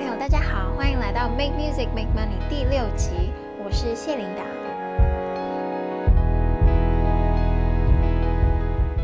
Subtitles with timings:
[0.00, 3.30] 朋友，大家好，欢迎来到 Make Music Make Money 第六集，
[3.62, 4.42] 我是谢琳达。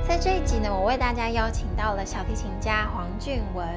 [0.09, 3.69] 在这一集呢，我为大家邀请到了小提琴家黄俊文，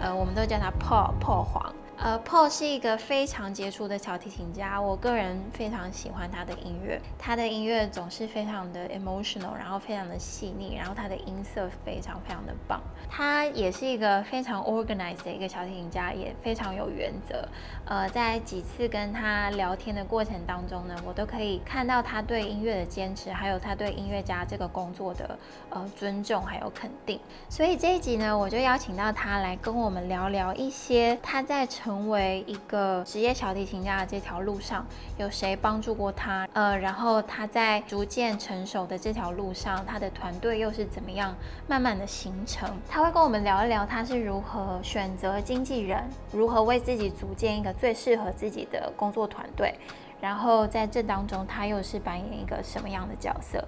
[0.00, 1.74] 呃，我们都叫他 Paul Paul 黄。
[1.98, 7.00] 呃，Paul 是一个非常杰出的小提琴家，我个人非常喜欢他的音乐。
[7.16, 12.80] 他的音乐总是非常的 emotional，然后非常的细腻，然后他的音色非常非常的棒。
[13.08, 17.46] 他也是一个非常 organized 的一个小提琴家，也非常有原则。
[17.84, 25.38] 呃，在几次跟他聊天的过程当中呢，我都可以看到他对音乐的坚持，还有他对音乐家这个工作的
[25.70, 27.20] 呃尊重还有肯定。
[27.48, 34.86] 所以这一集呢，我就邀请到他来跟我们聊聊一些他在成成为一个职业小提琴家的这条路上，
[35.18, 36.48] 有谁帮助过他？
[36.54, 41.36] 呃，然后他在逐渐成熟的这条路上，他的团队又是怎么样
[41.68, 42.66] 慢慢的形成？
[42.88, 49.78] 他会跟我们聊一聊他是如何选择经纪人，如何为自己组建一个最适合自己的工作团队，
[50.18, 53.62] 然后在这当中他又是扮演一个什么样的角色？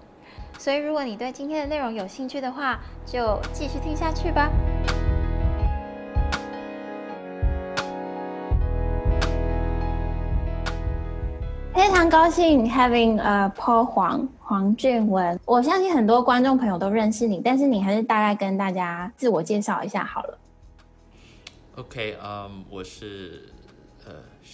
[0.59, 4.49] 所以，如果你对今天的内容有兴趣的话，就继续听下去吧。
[11.75, 20.39] 非常高兴 having 呃、Paul 黄黄俊文，我相信很多观众朋友都认识你，但是你还是大概跟大家自我介绍一下好了。
[21.75, 23.49] OK，嗯、我是
[24.07, 24.13] 呃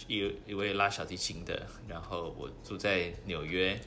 [0.09, 3.79] 一一位拉小提琴的，然后我住在纽约，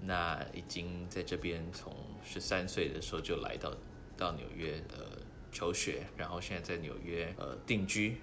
[0.00, 1.92] 那已经在这边从
[2.24, 3.70] 十三岁的时候就来到
[4.16, 5.04] 到纽约呃
[5.52, 8.16] 求学，然后现在在纽约呃定居，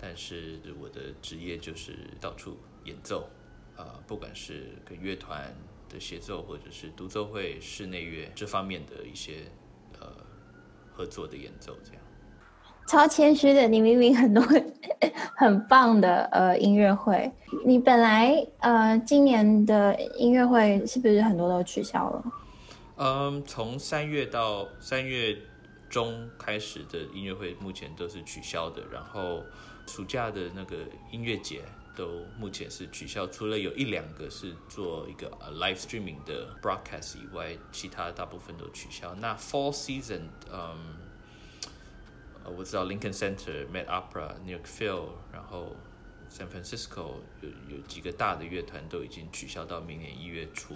[0.00, 3.28] 但是我的职业就是到处演奏。
[3.76, 5.52] 呃，不管是跟乐团
[5.88, 9.38] 的协奏，或者是独奏会、室内乐这方面的一些
[10.00, 10.06] 呃
[10.92, 12.00] 合作的演奏，这样。
[12.86, 14.44] 超谦虚的，你明明很多
[15.36, 17.32] 很棒的呃音乐会，
[17.64, 22.24] 你本来呃今年的音乐会是不是很多都取消了？
[22.96, 25.36] 嗯，从三月到三月
[25.88, 28.82] 中开始的音乐会，目前都是取消的。
[28.92, 29.42] 然后
[29.86, 30.76] 暑假的那个
[31.10, 31.62] 音乐节。
[31.94, 39.14] 都目前是取消，除了有一两个是做一个 live streaming 的 broadcast 以外，其他大部分都取消。
[39.14, 40.22] 那 fall season，
[40.52, 40.96] 嗯，
[42.44, 45.76] 呃，我知道 Lincoln Center、Met Opera、New York Phil，然后
[46.30, 50.74] San Francisco 有有几个大的乐团都已经取消到明年一月初。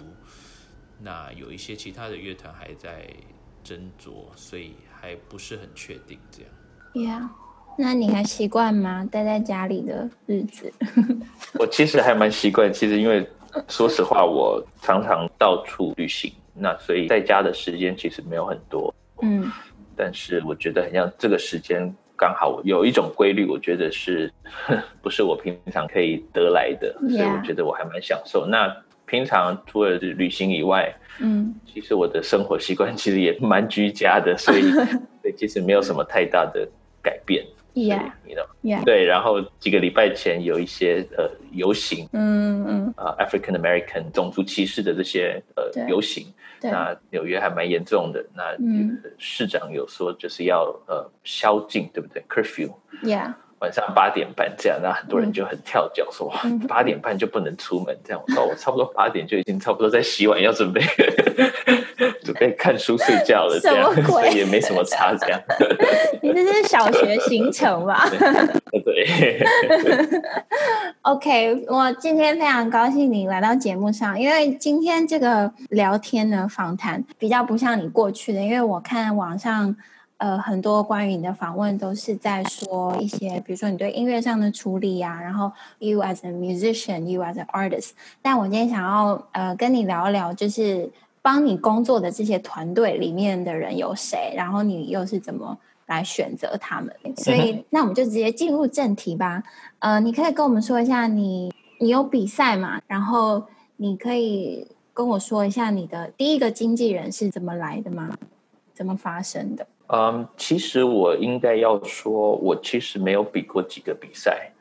[1.01, 3.13] 那有一些其他的乐团还在
[3.63, 6.51] 斟酌，所以还不是很确定这样。
[6.93, 7.29] Yeah.
[7.81, 9.07] 那你还习惯吗？
[9.09, 10.69] 待在家里的日子？
[11.57, 12.71] 我其实还蛮习惯。
[12.73, 13.25] 其实因为
[13.69, 18.93] 说实话，我常常到处旅行，那所以在家的时间其实没有很多。
[19.21, 19.49] 嗯，
[19.95, 24.29] 但是我觉得很像这个时间刚好有一种规律，我觉得是
[25.01, 28.45] 不是我平常可以得来的，所以我觉得我还蛮享受。
[28.45, 28.75] 那
[29.05, 34.69] 平常除了旅行以外，嗯，其实我的生活习惯其实也蛮居家的，所以
[35.23, 36.67] 对， 其实没有什么太大的
[37.01, 37.41] 改变。
[37.87, 38.83] Yeah, you yeah.
[38.83, 46.27] 对，然后几个礼拜前有一些呃游行，嗯嗯，啊、呃、African American 种族歧视的这些呃游行，
[46.61, 48.55] 那纽约还蛮严重的，那
[49.17, 53.33] 市长有说就是要呃宵禁，对不对？Curfew，Yeah。
[53.61, 58.23] 晚上八点半这样，那很多人就很跳脚，说哇，八点半就不能出门这样。
[58.25, 60.81] 我说我差不多八点就已经差不多在洗碗，要准备
[62.23, 65.41] 准备看书睡觉了，这样，所以也没什么差这样。
[66.23, 68.09] 你这是小学行程吧？
[68.85, 69.43] 对。
[71.01, 79.75] OK，我今天非常高兴你来到节目上，因为今天这个聊天的，访谈比较不像你过去的，因为我看网上。
[80.19, 85.49] 呃，很多关于你的访问都是在说一些，比如说你对音乐上的处理啊，然后
[85.79, 87.91] you as a musician，you as an artist。
[88.21, 90.91] 但我今天想要呃跟你聊一聊，就是
[91.21, 96.93] 帮你工作的这些团队里面的人有谁，然后你又是怎么来选择他们？
[97.15, 99.41] 所以那我们就直接进入正题吧。
[99.79, 102.81] 呃，你可以跟我们说一下你你有比赛嘛？
[102.87, 103.45] 然后
[103.77, 108.17] 你可以跟我说一下你的第一个经纪人是怎么来的吗？
[108.73, 109.65] 怎么发生的？
[109.91, 114.51] 嗯，其实我应该要说，我其实没有比过几个比赛。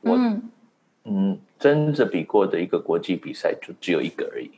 [0.00, 0.50] 我嗯，
[1.04, 4.50] 嗯，真的比过的一个国际比赛就只有一个而已。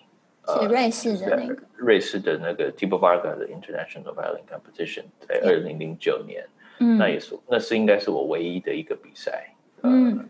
[0.47, 1.63] 是瑞士的那个。
[1.77, 6.47] 瑞士的那个 Thibaut Varga 的 International Violin Competition，在二零零九年。
[6.79, 9.51] 嗯，那也是，那是应该是我唯一的一个比赛。
[9.83, 10.29] 嗯，嗯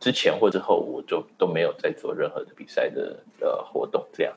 [0.00, 4.02] 之前或之后我就都没有再做任何的比赛的呃活动。
[4.14, 4.34] 这样，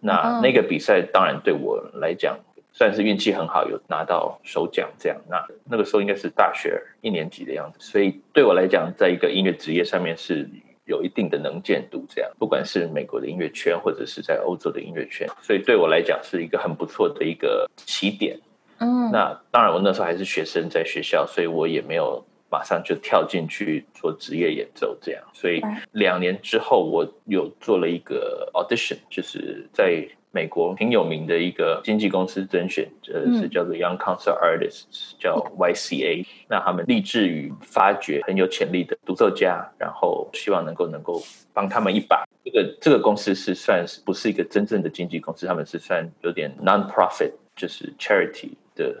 [0.00, 2.36] 那、哦、那个比赛当然对我来讲。
[2.78, 5.18] 算是运气很好，有拿到首奖这样。
[5.28, 10.48] 那那个时候应该是大学一年级的样子，所以对我来讲，在一个音乐职业上面是
[10.84, 12.30] 有一定的能见度这样。
[12.38, 18.38] 不管是美国的音乐圈，或者是在欧洲的音乐圈，所以对我来讲是一个很不错的一个起点。
[18.78, 25.22] 嗯，那当然我那时候还是学生，在学校，所以我也没有马上就跳进去做职业演奏这样。
[25.32, 25.60] 所以
[25.90, 30.08] 两年之后，我有做了一个 audition，就是在。
[30.30, 36.26] 美国挺有名的一个经纪公司甄选，呃，是叫做 Young Concert Artists，叫 YCA。
[36.48, 41.22] 那他们立志于发掘很有潜力的独奏家，然后希望能够能够
[41.52, 42.24] 帮他们一把。
[42.44, 48.94] 这个这个公司是算是不是一个真正的经纪公司，他们是算有点 non-profit，就是 charity 的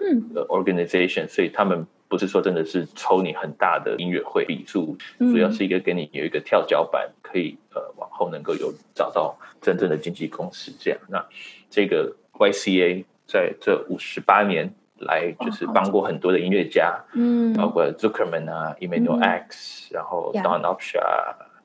[0.48, 1.86] organization，所以他们。
[2.08, 10.98] 不是说真的是抽你很大的音乐会笔数，主要是一个给你有一个跳脚板，可以呃往后能够有找到真正的经纪公司这样。
[11.08, 11.22] 那
[11.68, 20.98] 这个 YCA 在这五十八年来，就是帮过很多的音乐家，嗯，包括 Zuckerman 啊，Emanuel X，然后 Dawn Opsha，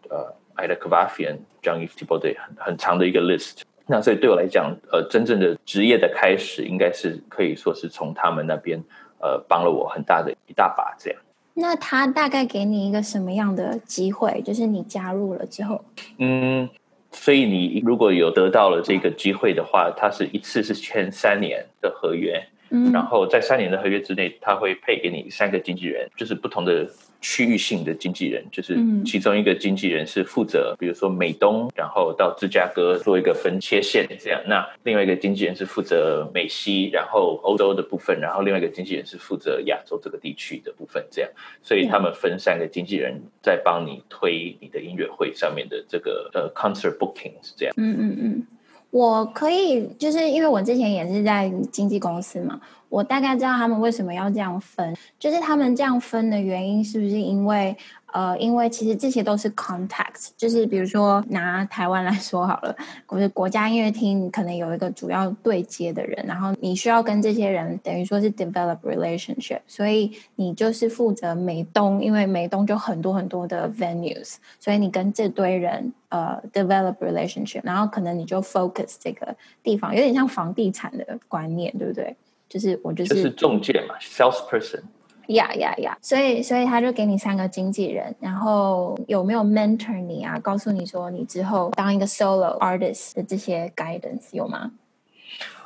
[0.09, 3.61] 呃，Ida Kavafian、Jean-Yves Thibaudet，很很长的一个 list。
[3.85, 8.83] 那所以对我来讲，呃，真正的职业的开始，应该是可以说是从他们那边。
[9.23, 11.19] 呃，帮了我很大的一大把，这样。
[11.53, 14.41] 那他大概给你一个什么样的机会？
[14.41, 15.81] 就是你加入了之后，
[16.17, 16.69] 嗯，
[17.11, 26.85] 所以你如果有得到了这个机会的话，他是一次是签三年的合约，嗯，然后在三年的合约之内，他会配给你三个经纪人，就是不同的。
[27.23, 34.41] 区域性的经纪人，就是其中一个经纪人是负责，比如说美东，然后到芝加哥做一个分切线这样。
[34.45, 41.31] 那另外一个经纪人是负责美西，然后欧洲的部分，然后另外一个经纪人是负责亚洲这个地区的部分这样。
[41.61, 47.73] 所以他们分三个经纪人在帮你推你的音乐会上面的这个呃 concert booking 是这样。
[47.77, 48.47] 嗯嗯嗯，
[48.93, 52.61] 我可以就是因为我之前也是在经纪公司嘛。
[52.89, 57.75] 我大概知道他们为什么要这样分，就是他们这样分的原因是不是因为，
[58.13, 62.75] 呃，因为其实这些都是 context，就是比如说拿台湾来说好了，
[63.07, 82.15] 或者国家音乐厅可能有一个主要对接的人，然后你需要跟这些人等于说是 develop relationship，所以你就是负责美东，因为美东就很多很多的 venues，所以你跟这堆人呃 develop relationship，然后可能你就 focus 这个地方，有点像房地产的观念，对不对？
[82.47, 84.81] 就是我就是就是中介嘛，salesperson。
[85.27, 85.97] 呀呀呀！
[86.01, 90.37] 所以所以他就给你三个经纪人，然后有没有 mentor 你啊？
[90.39, 94.71] 告诉你说你之后当一个 solo artist 的这些 guidance 有吗？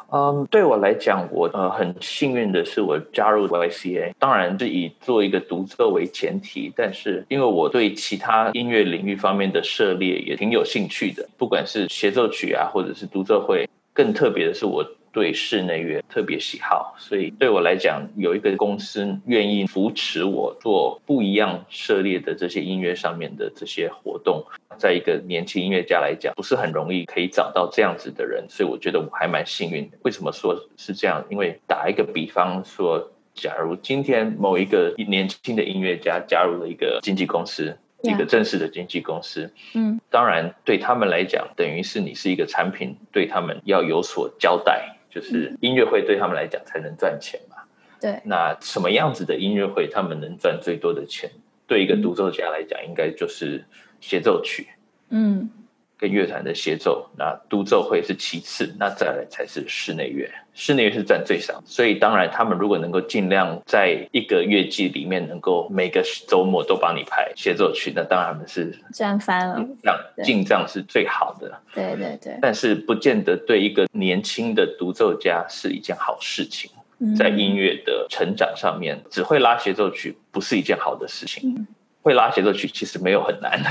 [0.10, 14.86] 嗯，对我来讲，我呃很幸运的是我加入 YCA，当然是以做一个独奏为前提，但是因为我对其他音乐领域方面的涉猎也挺有兴趣的，不管是协奏曲啊，或者是独奏会，更特别的是我。
[15.12, 24.44] 对室内乐特别喜好，所以对我来讲，有一个公司愿意扶持我做不一样涉猎的这些音乐上面的这些活动，
[24.78, 29.98] 在一个年轻音乐家来讲，不是很容易可以找到这样子的人，所以我觉得我还蛮幸运的。
[30.04, 31.24] 为什么说是这样？
[31.30, 37.78] 因为打一个比方说，假如今天某一个年轻的音乐家加入了一个经纪公司。
[38.04, 47.56] 一个正式的经纪公司，嗯，当然对他们来讲，等于是你是一个产品，对他们要有所交代，就是音乐会对他们来讲才能赚钱嘛。
[48.00, 51.32] 对，那什么样子的音乐会他们能赚最多的钱？
[51.66, 53.66] 对一个独奏家来讲，应该就是
[54.00, 54.68] 协奏曲，
[55.10, 55.50] 嗯。
[55.98, 60.30] 跟乐团的协奏，那独奏会是其次，那再来才是室内乐。
[60.54, 71.60] 室内乐是占最少，所以当然他们如果能够尽量在一个月季里面能够每个周末都帮你排协奏曲，那当然他们是赚翻了，这样进账是最好的。
[71.74, 76.72] 对对对，但是不见得对一个年轻的独奏家是一件好事情。
[77.00, 81.54] 嗯、在音乐的成长上面，只会拉协奏曲不是一件好的事情。
[81.56, 81.68] 嗯
[82.08, 83.62] 会拉协奏曲其实没有很难，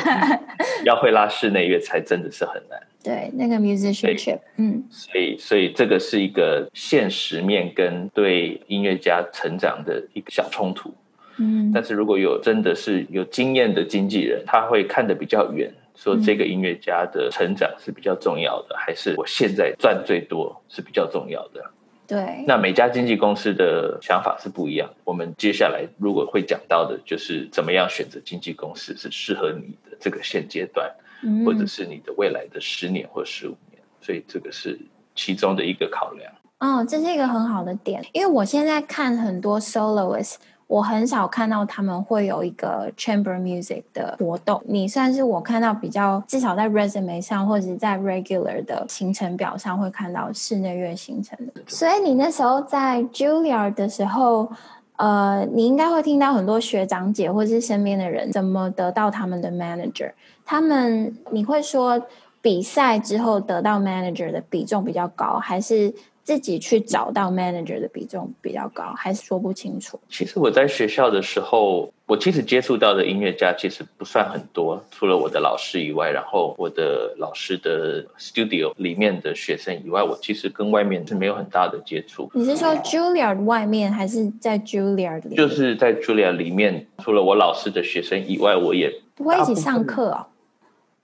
[0.86, 2.80] 要会拉室内乐才真的是很难。
[3.04, 10.94] 对，那个 musicianship，嗯，所以所以这个是一个现实面跟对音乐家成长的一个小冲突。
[11.36, 21.62] 嗯，但是如果有真的是有经验的经纪人，他会看得比较远，说这个音乐家的成长是比较重要的，还是我现在赚最多是比较重要的？
[22.06, 24.88] 对，那每家经纪公司的想法是不一样。
[25.04, 30.88] 我们接下来如果会讲到的，就是怎么样选择经纪公司是适合你的这个现阶段，
[31.22, 33.82] 嗯、或者是你的未来的十年或十五年。
[34.00, 34.78] 所以这个是
[35.16, 36.32] 其中的一个考量。
[36.60, 40.36] 哦，这是一个很好的点，因为我现在看很多 soloist，
[40.66, 44.60] 我很少看到他们会有一个 chamber music 的活动。
[44.66, 51.52] 你算是我看到比较，至少在 resume 上或者在 regular 的行程表上会看到室内乐行程的。
[51.68, 54.50] 所以你那时候在 Juilliard 的时候，
[54.96, 60.10] 呃，你应该会听到很多学长姐或者是身边的人怎么得到他们的 manager。
[60.44, 62.02] 他们你会说
[62.42, 65.94] 比赛之后得到 manager 的比重比较高，还是？
[66.26, 69.96] 自己去找到 manager 的比重比较高，还是说不清楚？
[70.08, 82.28] 其实我在学校的时候，我其实接触到的音乐家其实不算很多，除了我的老师以外，然后我的老师的 studio 里面的学生以外，我其实跟外面是没有很大的接触。
[82.34, 85.36] 你是说 Juilliard 外面，还是在 Juilliard 里面？
[85.36, 90.26] 就是在 Juilliard 里面，除了我老师的学生以外，我也不会一起上课哦。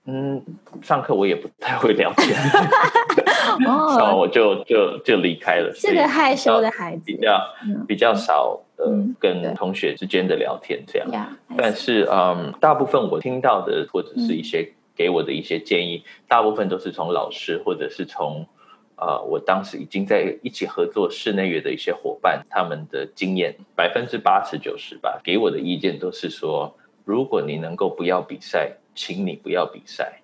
[0.05, 0.43] 嗯，
[0.81, 2.37] 上课我也不太会聊天，
[3.59, 5.73] 然后我就就就离开了。
[5.73, 7.41] 是个害羞的孩子，比较
[7.87, 8.85] 比较少呃
[9.19, 11.09] 跟同学之间的聊天这样。
[11.57, 18.45] 但是嗯，大部分我听到的或者是一些给我的一些建议，大部分都是从老师或者是从
[18.95, 28.77] 呃我当时已经在一起合作室内乐的一些伙伴他们的经验，百分之八十九十吧，给我的意见都是说，如果你能够不要比赛。
[28.95, 30.21] 请你不要比赛。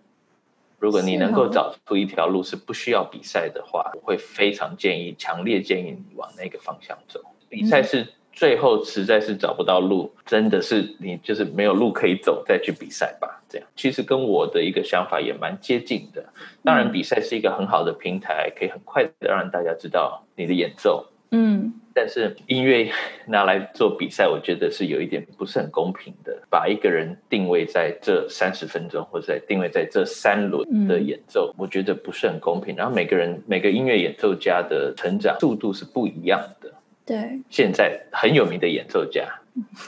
[0.79, 7.19] 如果你能够找出一条路是不需要比赛的话，我会非常建议、强烈建议你往那个方向走。
[7.49, 13.43] 比赛是最后实在是找不到路，真的是你就是没有路可以走，再去比赛吧。
[13.49, 16.23] 这样其实跟我的一个想法也蛮接近的。
[16.63, 21.07] 当然，比赛是一个很好的平台，可以很快的让大家知道你的演奏。
[21.31, 21.73] 嗯。
[21.91, 22.89] 但是音乐
[23.27, 26.43] 拿来做比赛，我觉得是有一点不是很公平的。
[26.49, 32.73] 把一个人定位在这三十分钟，或者在定位在这三轮的演奏，我觉得不是很公平。
[32.75, 36.73] 然后每个人每个音乐演奏家的成长速度是不一样的。
[37.05, 39.27] 对，现在很有名的演奏家，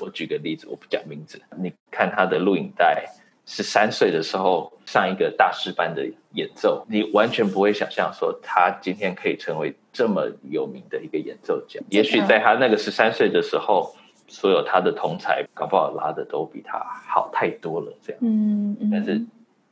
[0.01, 3.05] 我举个例子，我不讲名字，你看他的录影带。
[3.45, 11.79] 十三岁的时候上一个大师班的演奏，你完全不会想象说他今天可以成为这么有名的一个演奏家。
[11.89, 13.95] 也许在他那个十三岁的时候，
[14.27, 17.93] 所有他的同才搞不好拉的都比他好太多了。
[18.01, 19.21] 这样，嗯，但是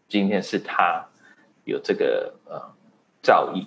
[0.08, 1.06] 今天是他
[1.64, 2.60] 有这个呃
[3.22, 3.66] 造诣，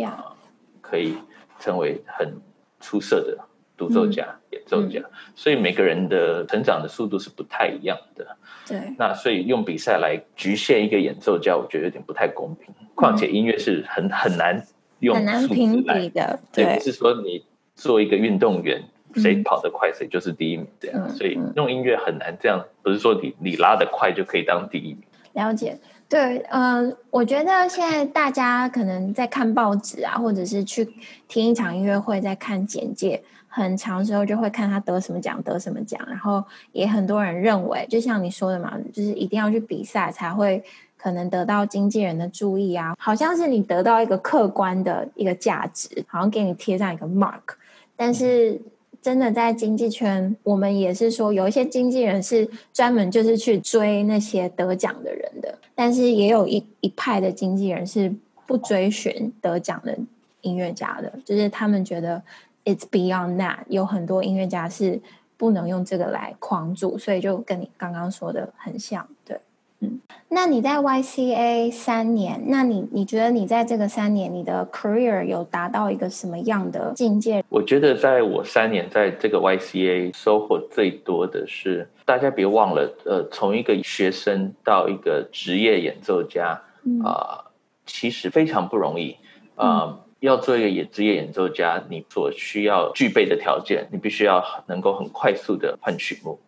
[0.00, 0.36] 呀、呃，
[0.80, 1.16] 可以
[1.60, 2.34] 成为很
[2.80, 3.38] 出色的
[3.76, 5.00] 独奏家、嗯、演奏家。
[5.34, 8.36] 所以每个人的成长的速度是不太一样的。
[8.66, 12.74] 对，那所以用比赛来局限一个演奏家，我觉得有点不太公平。
[12.94, 14.64] 况且音乐是很很难
[15.00, 18.82] 用很难评比的，对，不是说你做一个运动员，
[19.16, 21.02] 谁跑得快谁就是第一名这样。
[21.04, 25.02] 嗯、所以用音乐很难这样，不是说你你拉得快就可以当第一名。
[25.32, 25.76] 了解，
[26.08, 30.88] 对，嗯、呃，我觉得现在大家可能在看报纸啊，或者是去
[31.26, 33.20] 听一场音乐会，在看简介。
[33.56, 36.42] 很长时候就会看他得什么奖，得什么奖，然后
[36.72, 40.60] 也很多人认为，就像你说的嘛，就是一定要去比赛才会
[40.96, 47.54] 可能得到经纪人的注意啊，好像是你得到一个客观的一个价值，好像给你贴上一个 mark。
[47.94, 48.60] 但是
[49.00, 58.12] 真的在经纪圈，我们也是说有一些经纪人是专门就是去追那些得奖的人的，但是也有一一派的经纪人是
[58.46, 59.96] 不追寻得奖的
[60.40, 62.20] 音乐家的，就是他们觉得。
[62.64, 64.98] It's beyond that，有很多音乐家是
[65.36, 69.38] 不能用这个来框住，所以就跟你刚刚说的很像，对，
[69.80, 70.00] 嗯。
[70.30, 77.44] 那你在 YCA 三年，那你你觉得你在这个三年，你的 career 有达到一个什么样的境界？
[77.50, 87.44] 我觉得在我三年在这个 YCA 收获最多的是，大家别忘了，呃，从一个学生到一个职业演奏家，啊、嗯呃，
[87.84, 89.18] 其实非常不容易，
[89.56, 89.98] 啊、呃。
[89.98, 96.40] 嗯要做一个演职业演奏家，你所需要具备的条件，你必须要能够很快速的换曲目，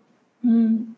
[0.43, 0.97] 嗯，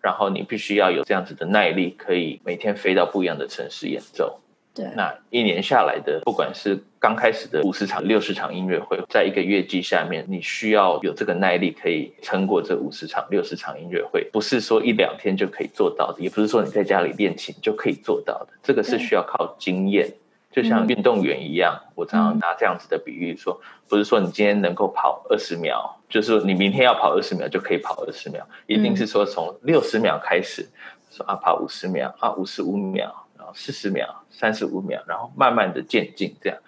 [0.00, 4.38] 然后你必须要有这样子的耐力，可以每天飞到不一样的城市演奏。
[4.72, 20.12] 对，那一年下来的，不管是刚开始的五十场、六十场音乐会，在一个乐季下面，你需要有这个耐力，可以撑过这五十场、六十场音乐会，不是说一两天就可以做到的，也不是说你在家里练琴就可以做到的，这个是需要靠经验。
[20.54, 30.64] 就像运动员一样，我常常拿这样子的比喻说，不是说你今天能够跑二十秒，就是说你明天要跑二十秒就可以跑二十秒，一定是说从六十秒开始，
[31.10, 36.58] 说啊跑五十秒啊五十五秒，然后四十秒、三十五秒，然后慢慢的渐进这样。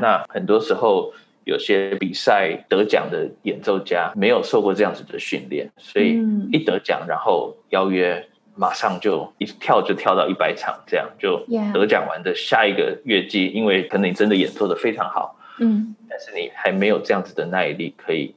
[0.00, 6.22] 那很多时候有些比赛得奖的演奏家没有受过这样子的训练，所以
[6.52, 8.28] 一得奖然后邀约。
[8.54, 18.34] 马上就一跳就跳到一百场，这样就得奖完的下一个月季，因为可能你真的演奏的非常好，嗯，但是你还没有这样子的耐力，可以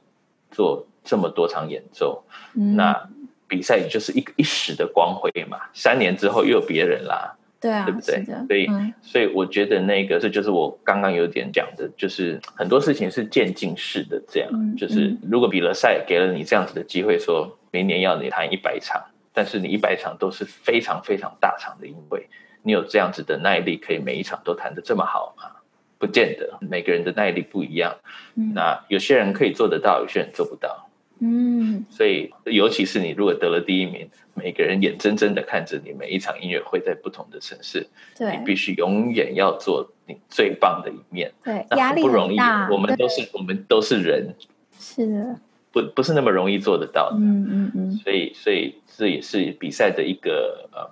[0.50, 3.08] 做这么多场演奏，嗯、那
[3.46, 5.58] 比赛就是一一时的光辉嘛。
[5.72, 8.24] 三年之后又有别人啦，对啊，对不对？
[8.24, 14.20] 的所以，嗯、所以我觉得那个这就是我刚刚有点讲的，就是很多事情是渐进式的。
[14.26, 19.00] 这样，嗯、就是如果比了赛给了你这样子的机会，说明年要你弹一百场，
[19.36, 22.26] 但是你一百场都是非常非常大场的音乐会，
[22.62, 25.60] 你有这样子的耐力，可以每一场都弹得这么好吗？
[25.98, 27.96] 不见得，每个人的耐力不一样。
[28.34, 30.88] 嗯、那有些人可以做得到，有些人做不到。
[31.18, 41.30] 嗯，所以尤其是你如果得了第一名，每个人眼睁睁的看着你每一场音乐会在不同的城市，对，你必须永远要做你最棒的一面。
[41.44, 42.38] 对，那很不容易。
[42.70, 44.34] 我们都是我们都是人，
[44.78, 45.40] 是的，
[45.76, 47.18] 不不是那么容易做得到的。
[47.18, 47.92] 嗯嗯嗯。
[48.02, 50.88] 所以所以这也是比赛的一个呃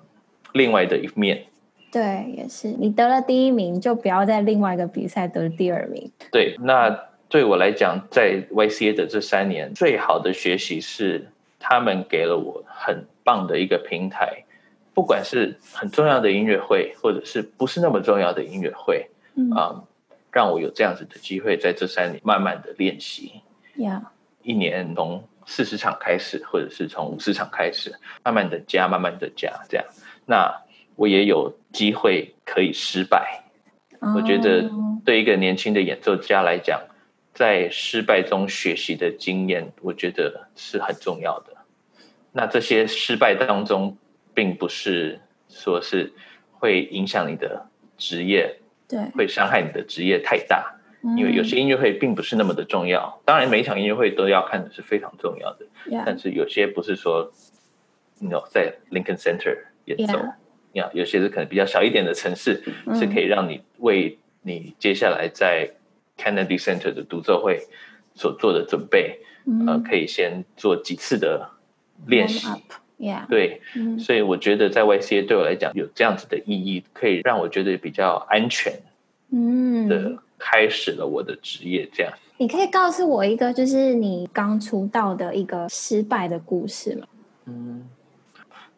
[0.53, 1.47] 另外的一面。
[1.91, 6.11] 对，也是你得了第一名，就不要在另外一个比赛得第二名。
[6.31, 6.91] 对，那
[7.29, 14.45] 对我来讲，在 YCA 的这三年，最好的学习是他们给了我很棒的一个平台，
[14.93, 19.85] 不管是很重要的音乐会，或者是不是那么重要的音乐会，嗯，嗯，
[20.33, 23.41] 让我有这样子的机会，在这三年慢慢的练习。
[23.77, 24.03] Yeah.
[24.45, 29.85] 一年从四十场开始，或者是从五十场开始，慢慢的加，慢慢的加，这样，
[30.27, 30.63] 那。
[30.97, 33.43] 我也有机会可以失败，
[34.15, 34.71] 我觉得
[35.05, 36.81] 对一个年轻的演奏家来讲，
[37.33, 41.53] 在失败中学习的经验，我觉得是很重要的。
[42.31, 43.99] 那这些失败当中，
[44.33, 46.13] 并不是说是
[46.53, 47.67] 会影响你的
[47.99, 50.74] 职业，对，会伤害你的职业太大。
[51.17, 55.67] 因为有些音乐会并不是那么的重要，当然每一场音乐会都要看的是非常重要的，
[56.07, 57.31] 但是有些不是说，
[58.19, 60.19] 你 know 在 Lincoln Center 演奏。
[60.93, 65.71] 有些是可能比较小一点的城市，嗯、是可以让你为你接下来在
[66.19, 67.61] Kennedy Center 的独奏会
[68.17, 71.49] 所做的准备，嗯、呃，可以先做几次的
[72.07, 72.49] 练习。
[72.99, 73.29] Yeah.
[73.29, 78.73] 对，嗯、所以我觉得在 YCA 对我来讲有这样子的意义，可以让我觉得比较安全，
[79.31, 81.89] 嗯，的开始了我的职业。
[81.91, 87.07] 这样，你可以告诉我一个，就是你刚出道的一个失败的故事吗？
[87.47, 87.89] 嗯。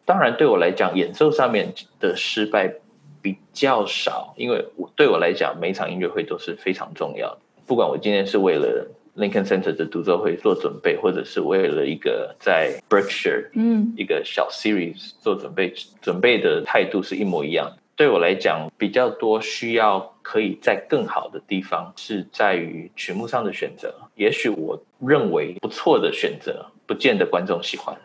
[0.05, 2.73] 当然，对我来讲，演奏上面的失败
[3.21, 7.39] 比较少，因为我对我来讲，每场音乐会都是非常重要的。
[7.65, 17.69] 不管我今天是为了 Lincoln Center 的独奏会做准备，或者是为了一个在 Berkshire 嗯一个小 series 做准备，准备的态度是一模一样。
[17.97, 23.95] 对我来讲，比较多需要可以在更好的地方，是在于曲目上的选择。
[24.15, 27.95] 也许我认为不错的选择，不见得观众喜欢。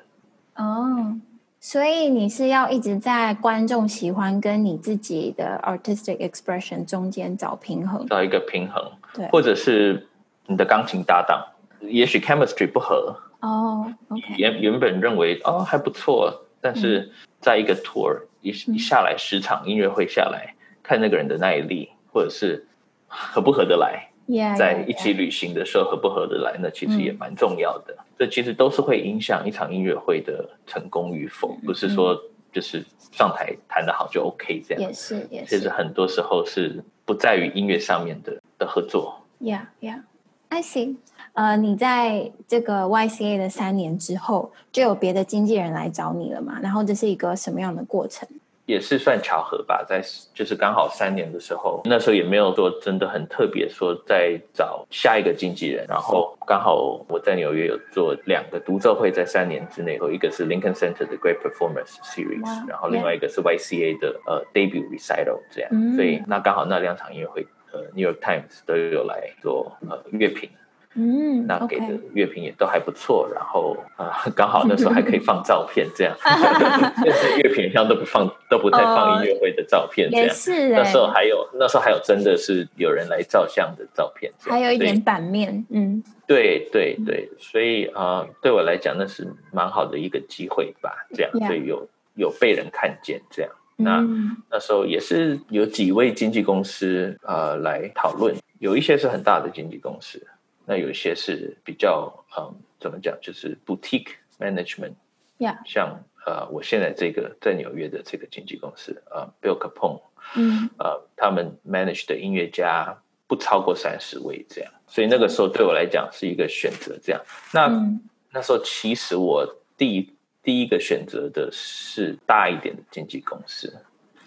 [0.54, 1.18] 哦。
[1.58, 10.06] 所以你是要一直在观众喜欢跟你自己的 artistic expression 中间找平衡，找一个平衡，对，或者是
[10.46, 11.40] 你的钢琴搭档，
[11.80, 22.66] 也许 chemistry 不合哦，OK，原原本认为哦还不错，但是在一个 tour 一一下来十场音乐会下来，看那个人的耐力，或者是
[23.06, 24.08] 合不合得来。
[24.56, 27.94] 在一起旅行的时候合不合得来，那其实也蛮重要的。
[28.16, 32.18] 这其实都是会影响一场音乐会的成功与否，不是说
[32.52, 34.82] 就是上台弹得好就 OK 这样。
[34.82, 35.56] 也是，也是。
[35.58, 39.20] 其实很多时候是不在于音乐上面的的合作。
[39.40, 40.02] Yeah, yeah,
[40.48, 40.96] I see.
[41.34, 46.58] 呃，你在这个 YCA 的三年之后，就有别的经纪人来找你了嘛？
[46.62, 48.26] 然后这是一个什么样的过程？
[48.64, 50.00] 也是算巧合吧，在
[50.32, 55.84] 就是刚好三年的时候，那时候也没有说真的很特别，说在找下一个经纪人。
[55.88, 65.70] 然后刚好我在纽约有做两个独奏会，在三年之内，后一个是 Lincoln Center 的 Great Performance Series，然后另外一个是 YCA 的呃 Debut Recital 这样。
[65.72, 70.48] 嗯、所以那刚好那两场音乐会，呃 New York Times 都有来做呃乐评。
[70.94, 80.26] 嗯，那给的乐评也都还不错，然后啊、呃，刚好那时候还可以放照片，这样， 但是乐评上都不放，都不太放音乐会的照片，这样。
[80.26, 93.50] 也是，那时候还有，那时候还有真的是有人来照相的照片，还有一点版面，嗯，对对对，所以啊、呃，对我来讲那是蛮好的一个机会吧，这样，所以有有被人看见，这样。
[93.76, 100.24] 那、嗯、那时候也是有几位经纪公司啊、呃、来讨论，有一些是很大的经纪公司。
[100.64, 105.58] 那有一些是比较嗯，怎么讲，就是 boutique management，Yeah.
[105.66, 110.00] 像呃，我现在这个在纽约的这个经纪公司呃 Bill Capone，
[110.36, 112.96] 嗯，呃，他们 manage 的音乐家
[113.26, 117.20] 不超过三十位这样，所以那个时候对我来讲是一个选择这样。
[117.52, 119.44] 那、嗯、那时候其实我
[119.76, 123.74] 第一第一个选择的是大一点的经纪公司，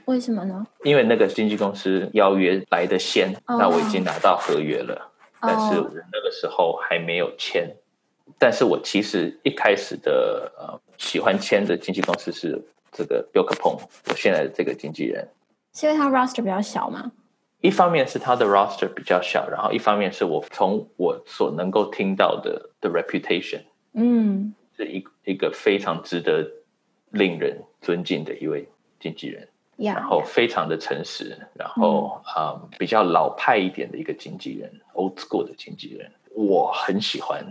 [0.06, 0.66] 为什么呢？
[0.84, 3.60] 因为那个经纪公司邀约来的先，Oh.
[3.60, 5.12] 那我已经拿到合约了。
[5.48, 7.70] 但是我那个时候还没有签，
[8.38, 15.28] 但是我其实一开始的呃喜欢签的经纪公司是这个 Bill Capone，我现在的这个经纪人，
[15.74, 17.12] 是因为他 roster 比较小吗？
[17.62, 23.62] 一方面是他的 roster 比较小，然后一方面是我从我所能够听到的的 reputation，
[23.94, 26.48] 嗯，是一一个非常值得
[27.10, 29.48] 令人尊敬的一位经纪人
[29.78, 37.46] 然后非常的诚实然后啊、嗯 um, 比较老派一点的一个经纪人，old school 的经纪人，我很喜欢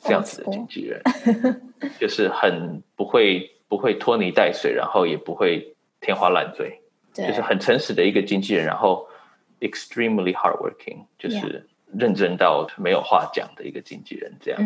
[0.00, 1.02] 这样子的经纪人，
[1.98, 6.80] 就是很不会不会拖泥带水，然后也不会天花乱坠，
[7.12, 9.06] 就是很诚实的一个经纪人，然后。
[9.60, 14.60] Extremely hardworking，就是认真到没有话讲的一个经纪人，这样。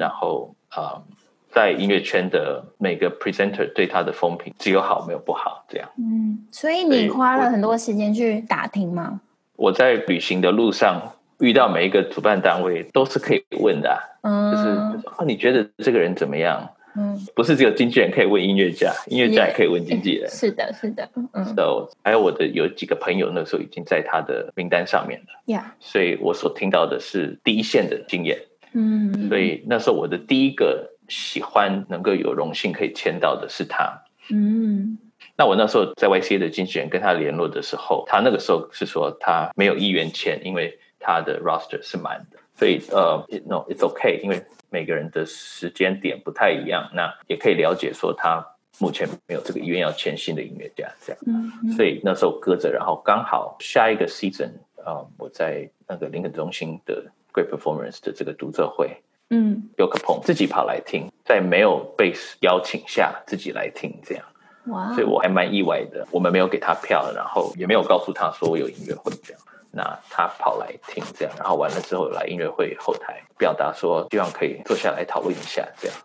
[0.00, 1.16] 然后啊、嗯，
[1.56, 5.88] 在音乐圈的每个 presenter 对他的风评只有好没有不好，这样。
[5.96, 9.18] 嗯，所以你花了很多时间去打听吗？
[9.56, 11.00] 我在旅行的路上
[11.38, 14.68] 遇到每一个主办单位都是可以问的、啊，嗯，就是
[15.16, 16.68] 啊，你觉得这个人怎么样？
[16.94, 20.28] 嗯，不是只有经纪人可以问音乐家，音乐家也可以问经纪人。
[20.28, 21.42] 是的，是的，嗯。
[21.54, 25.26] So, 还有我的有几个朋友，那时候已经在他的名单上面了。
[25.46, 25.64] Yeah.
[25.80, 28.38] 所以我所听到的是第一线的经验。
[28.74, 29.30] 嗯。
[29.30, 34.02] 所以那时候我的第一个喜欢能够有荣幸可以签到的是他。
[34.30, 34.98] 嗯。
[35.36, 42.38] 那我那时候在 YCA 的经纪人跟他联络的时候，他那个时候是说他没有意愿签，因为他的 roster 是满的。
[42.54, 44.44] 所以呃、uh,，no，it's okay，因为。
[44.68, 48.44] 每个人的时间点不太一样，那也可以了解说他
[48.78, 54.50] 目前没有这个意愿要签新的音乐家这样，嗯嗯，所以那时候搁着，然后刚好下一个 season
[54.84, 64.24] 啊、呃，我在那个林肯中心的 Great Performance 的这个读者会，嗯，Bill Capone 自己跑来听，在没有被邀请下自己来听这样，
[64.66, 69.42] 哇，所以我还蛮意外的，我们没有给他票，然后也没有告诉他说我有音乐会这样。
[69.72, 75.96] 那他跑来听这样，然后完了之后来音乐会后台表达说，希望可以坐下来讨论一下这样。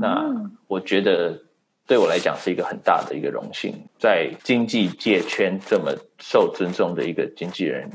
[0.00, 0.24] 那
[0.66, 1.40] 我觉得
[1.86, 7.88] 对我来讲是一个很大的一个荣幸，在经济界圈这么受尊重的一个经纪人，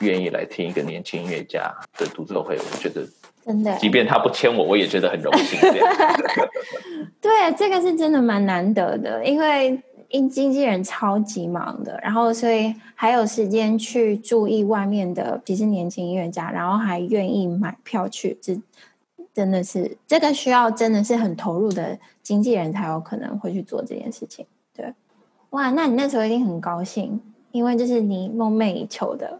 [0.00, 3.06] 愿意来听一个年轻音乐家的独奏会，我觉得
[3.48, 5.58] 真的，即便他不签我，我也觉得很荣幸。
[7.20, 9.82] 对，这个是真的蛮难得的，因为。
[10.10, 18.58] 因经纪人超级忙的，然后所以还有时间去注意外面的其实年轻音乐家，然后还愿意买票去，这
[19.34, 24.46] 真的是这个需要真的是很投入的经纪人才有可能会去做这件事情。
[24.74, 24.94] 对，
[25.50, 27.20] 哇，那你那时候一定很高兴，
[27.52, 29.38] 因为这是你梦寐以求的。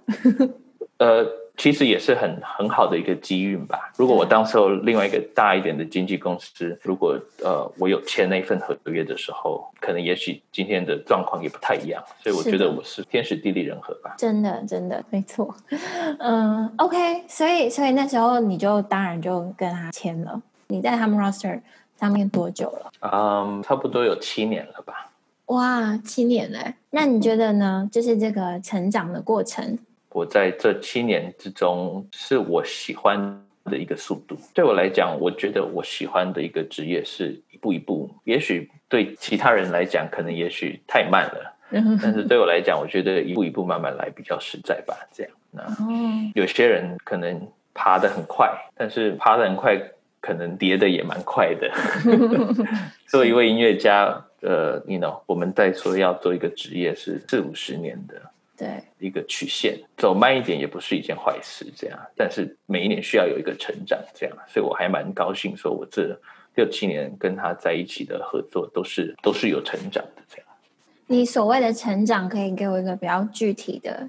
[1.00, 1.26] 呃。
[1.58, 3.92] 其实也是很很好的一个机遇吧。
[3.96, 12.00] 如果我当时候另外一个大一点的经纪公司，如果呃我有签那份合约的时候，可能也许今天的状况也不太一样。
[12.22, 14.14] 所以我觉得我是天时地利人和吧。
[14.16, 15.52] 真的，真的没错。
[16.20, 20.40] 嗯，OK，所以所以那时候你就当然就跟他签了。
[20.68, 21.60] 你在他们 roster
[21.98, 22.92] 上面多久了？
[23.00, 25.10] 嗯，差不多有七年了吧。
[25.46, 26.74] 哇，七年嘞！
[26.90, 27.88] 那你觉得呢？
[27.90, 29.78] 就是这个成长的过程。
[30.18, 34.36] 我在这七年之中，是我喜欢的一个速度。
[34.52, 38.10] 对我来讲，我觉得我喜欢的一个职业是一步一步。
[38.24, 41.54] 也许对其他人来讲，可能也许太慢了。
[42.02, 44.96] 但是对我来讲，我觉得一步一步慢慢来比较实在吧。
[45.12, 45.62] 这样，那
[46.34, 47.40] 有些人可能
[47.72, 49.80] 爬得很快，但是爬得很快，
[50.20, 51.70] 可能跌得也蛮快的。
[53.06, 58.20] 作为一位音乐家，呃，你 you know，我们在说要做一个职业是四五十年的。
[58.58, 61.98] 对一个曲线走慢一点也不是一件坏事，这样。
[62.16, 64.36] 但是每一年需要有一个成长，这样。
[64.48, 66.20] 所以我还蛮高兴，说我这
[66.56, 70.46] 六七年跟他在一起的合作都是都是有成长的，这样。
[71.06, 74.08] 你所谓的成长，可以给我一个比较具体的？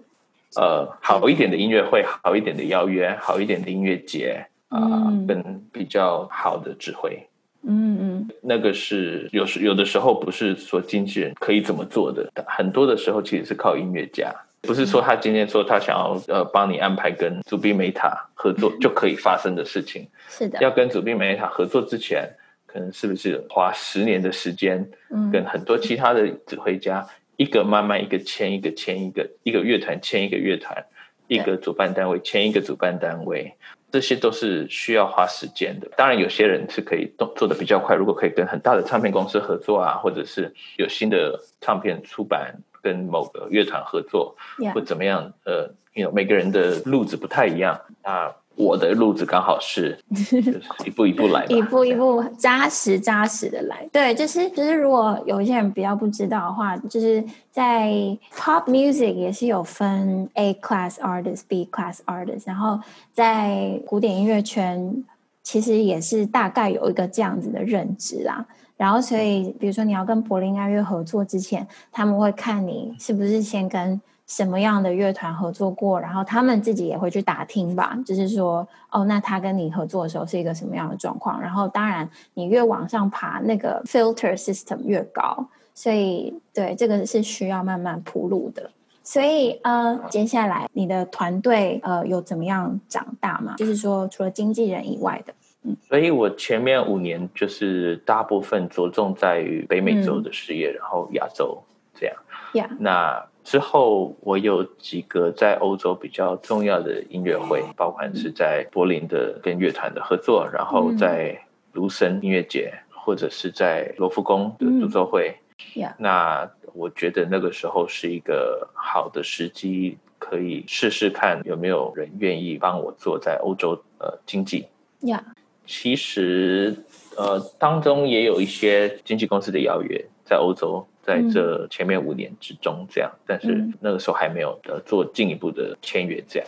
[0.55, 7.28] 呃，好一点的音乐会，好一点的邀约，好一点的音乐节啊，呃嗯，跟比较好的指挥。
[7.63, 20.07] 嗯嗯，那个是有时有的时候不是说经纪人可以怎么做的，很多的时候其实是靠音乐家，不是说他今天说他想要呃帮你安排跟祖宾梅塔合作就可以发生的事情。
[20.29, 22.29] 是的，要跟祖宾梅塔合作之前，
[22.65, 24.89] 可能是不是花十年的时间，
[25.31, 30.85] 跟很多其他的指挥家一个慢慢一个签一个签一个，一个乐团签一个乐团，
[31.27, 33.53] 一个主办单位签一个主办单位。
[33.91, 35.89] 这些都是需要花时间的。
[35.97, 37.95] 当然，有些人是可以动做的比较快。
[37.95, 44.35] 如果可以跟很大的唱片公司合作啊，或者是有新的唱片出版，跟某个乐团合作.
[44.73, 45.33] 或怎么样？
[45.45, 48.35] 呃，因为每个人的路子不太一样啊。
[48.59, 53.87] 我的路子刚好是， 就是一步一步来，一步一步扎实扎实的来。
[53.89, 57.87] 对，就是就是，如果有一些人比较不知道的话，就是在
[58.35, 62.77] pop music 也是有分 A class artist、B class artist，然后
[63.13, 65.05] 在古典音乐圈
[65.41, 68.45] 其实也是大概有一个这样子的认知啦。
[68.75, 81.41] 然后，所以比如说你要跟柏林爱乐合作之前，他们会看你是不是先跟什么样的乐团合作过，然后他们自己也会去打听吧，就是说，哦，那他跟你合作的时候是一个什么样的状况？
[81.41, 88.69] 然后，当然你越往上爬，那个 filter system 越高，所以对这个是需要慢慢铺路的。
[89.01, 93.55] 所以呃，接下来你的团队呃有怎么样长大吗？
[93.57, 95.33] 就是说，除了经纪人以外的。
[95.63, 101.63] 嗯，所以我前面五年就是大部分着重在于北美洲的事业，嗯、然后亚洲
[101.95, 102.15] 这样。
[102.53, 102.69] Yeah.
[102.79, 111.35] 那之后我有几个在欧洲比较重要的音乐会，包括是在柏林的跟乐团的合作，然后在
[111.73, 115.35] 卢森音乐节，或者是在罗浮宫的独奏会。
[115.73, 115.95] Yeah.
[115.97, 124.67] 那我觉得那个时候是一个好的时机，可以试试看有没有人愿意帮我做在欧洲呃经纪。
[125.01, 125.21] Yeah.
[125.65, 126.83] 其实，
[127.17, 136.47] 呃，当中也有一些经纪公司的邀约，在欧洲，在这前面五年之中这样，嗯、但是那个时候还没有呃做进一步的签约这样。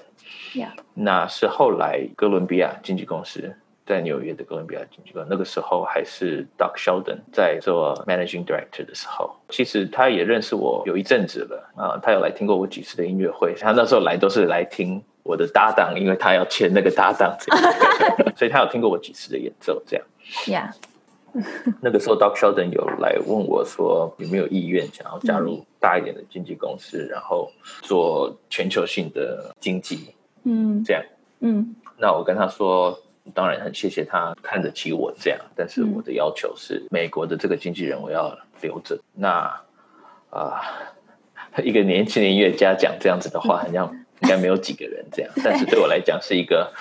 [0.54, 0.69] Yeah.
[0.93, 3.52] 那是后来哥伦比亚经纪公司
[3.88, 15.02] 在纽约的哥伦比亚经纪公司，那个时候还是 Doug Sheldon 在做 Managing Director 的时候，其实他也认识我有一阵子了啊、呃，他有来听过我几次的音乐会，他那时候来都是来听。
[15.24, 17.38] 我的搭档，因为他要签那个搭档，
[18.36, 20.06] 所以他有听过我几次的演奏，这样。
[20.47, 20.74] Yeah.
[21.82, 30.13] 那个时候，Doc Sheldon 有来问我说，有没有意愿想要加入大一点的经纪公司，嗯、然后做全球性的经纪。
[30.44, 31.04] 嗯，这样。
[31.39, 33.00] 嗯，那我跟他说，
[33.34, 39.00] 当然很谢谢他看得起我这样，但是我的要求是，美国的这个经纪人我要留着。
[39.13, 39.30] 那
[40.30, 40.62] 啊、
[41.54, 43.96] 呃，一个年轻的音乐家讲这样子的话， 好像。
[44.22, 46.72] 应该没有几个人这样，但是对我来讲是一个，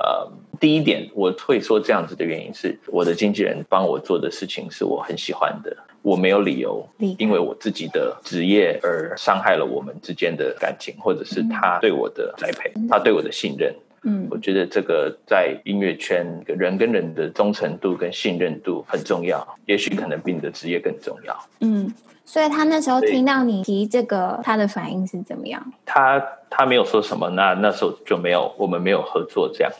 [0.00, 0.30] 呃，
[0.60, 6.86] 第一点我会说这样子的原因是，我的经纪人帮我做的事情是我很喜欢的，我没有理由
[7.18, 13.74] 因为我自己的职业而伤害了我们之间的感情，或者是他对我的栽培，他对我的信任。
[14.04, 21.36] 嗯，我觉得这个在音乐圈人跟人的忠诚度跟信任度很重要，也许可能比你的职业更重要。
[21.60, 21.92] 嗯。
[22.24, 25.72] 所以他那时候听到你提这个，他的反应是怎么样？
[25.86, 29.72] 他他没有说什么，那那时候就没有，我们没有合作这样。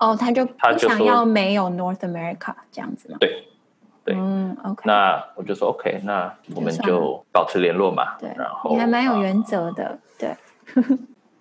[0.00, 3.18] 哦，他就不想要没有 North America 这样子吗？
[3.20, 3.44] 对，
[4.04, 4.82] 对，嗯，OK。
[4.84, 8.16] 那我就说 OK，那我们就保持联络嘛。
[8.18, 10.34] 对，然后你还蛮有原则的，对。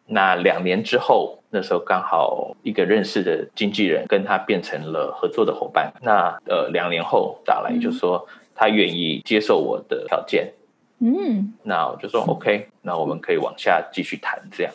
[0.05, 5.91] 那两年之后，那时候刚好一个认识的经纪人跟他变成了合作的伙伴。
[6.01, 8.23] 那呃，两年后打来就说。
[8.27, 10.51] 嗯他愿意接受我的条件，
[10.99, 14.73] 嗯，那我就说 OK，那我们可以往下继续谈这样。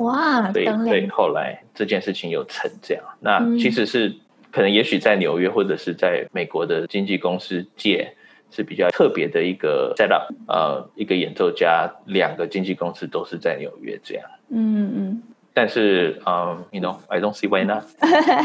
[0.00, 3.04] 哇，对对，后来这件事情有成这样。
[3.20, 4.14] 那其实是
[4.50, 8.14] 可能，也许在纽约或者是在美国的经纪公司界
[8.50, 14.24] 是比较特别的一个 set up，呃，一个演奏家两个经纪公司都是在纽约这样。
[14.48, 15.22] 嗯嗯。
[15.52, 17.82] 但是，嗯，you know，I don't see why not。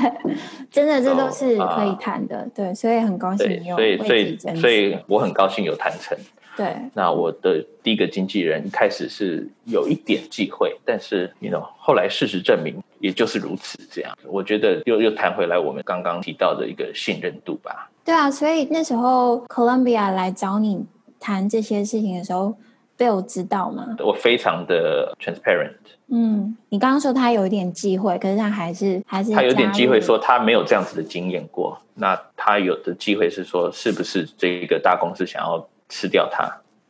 [0.72, 4.38] 真的，这都是可以谈的，对，所以很高兴你有所以，所以。
[4.56, 6.18] 所以我很高兴有谈成。
[6.56, 13.78] 对，那我的第一个经纪人一开始是有一点忌讳，但是，you know，后来事实证明，也就是如此。
[13.92, 17.90] 这样，我觉得又又谈回来我们刚刚提到的一个信任度吧。
[18.04, 20.86] 对啊，所以那时候 Columbia 来找你
[21.20, 22.56] 谈这些事情的时候。
[22.98, 23.98] Bill 知道吗？
[24.00, 25.74] 我非常的 transparent。
[26.08, 31.78] 嗯，你刚刚说他有一点忌讳，可是他还是还是他有点忌讳说他没有这样子的经验过。
[31.96, 36.50] 那他有的忌讳是说，是不是这个大公司想要吃掉它？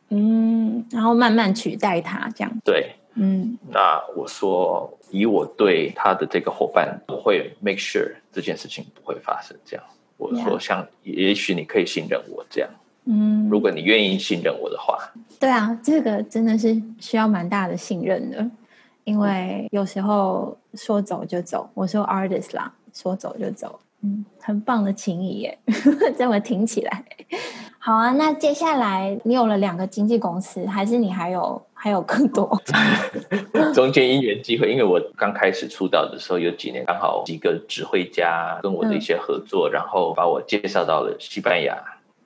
[0.10, 2.52] 嗯，然后慢慢取代它这样。
[2.64, 3.58] 对，嗯。
[3.70, 9.58] 那我说，以我对他的这个伙伴，我会 make sure 这件事情不会发生。
[9.66, 9.84] 这样，
[10.18, 12.70] 我说，像.也许你可以信任我这样。
[13.06, 14.98] 嗯，如果你愿意信任我的话，
[15.40, 18.50] 对啊，这个真的是需要蛮大的信任的，
[19.04, 25.58] 因为有时候说走就走，我说 artist 啦，说走就走，嗯，很棒的情谊耶，
[26.18, 27.06] 这么听起来，
[27.86, 28.12] 好啊。
[28.14, 32.60] 那接下来你有了两个经纪公司，还是你还有还有更多？
[33.76, 41.78] 中间因缘机会，因为我刚开始出道的时候，有几年刚好几个指挥家跟我的一些合作，嗯、然后把我介绍到了西班牙。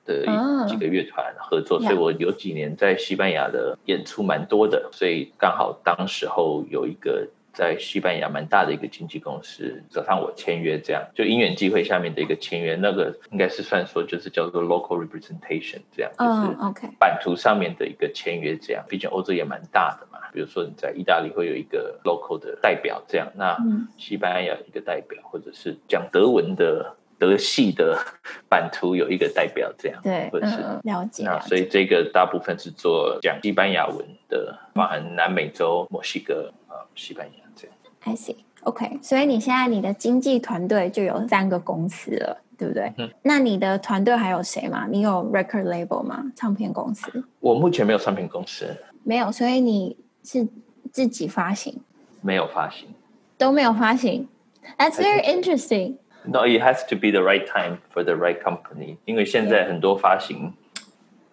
[0.06, 0.24] 的
[0.66, 20.18] 几个乐团合作，所以我有几年在西班牙的演出蛮多的，所以刚好当时候有一个在西班牙蛮大的一个经纪公司找上我签约，这样就因缘际会下面的一个签约，那个应该是算说就是叫做 local representation 这样，就是 OK 版图上面的一个签约这样，毕竟欧洲也蛮大的嘛。
[20.32, 23.56] 比如说你在意大利会有一个 local 的代表这样，那
[23.96, 27.98] 西班牙一个代表，或者是讲德文的德系的
[28.48, 31.24] 版图有一个代表这样，对，或者是了解。
[31.24, 37.76] 那所以这个大部分是做讲西班牙文的，包含南美洲、墨西哥啊、西班牙这样。
[38.00, 38.36] I see.
[38.62, 42.92] OK，所以你现在你的经纪团队就有三个公司了，对不对？
[42.98, 43.10] 嗯。
[43.22, 44.86] 那你的团队还有谁吗？
[44.90, 46.30] 你有 record label 吗？
[46.34, 47.24] 唱片公司？
[47.40, 48.76] 我目前没有唱片公司。
[49.04, 49.96] 没有，所以你。
[50.22, 50.46] 是
[50.92, 51.80] 自己发行，
[52.20, 52.86] 没有发行，
[53.38, 54.28] 都没有发行。
[54.76, 55.96] That's very interesting.
[56.26, 58.98] No, it has to be the right time for the right company.
[59.06, 60.52] 因为现在很多发行.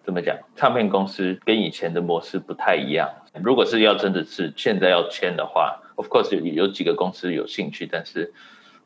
[0.08, 0.38] 怎么讲？
[0.56, 3.10] 唱片公司跟以前的模式不太一样。
[3.44, 8.32] 如果是要真的是现在要签的话，Of course 有有几个公司有兴趣，但是，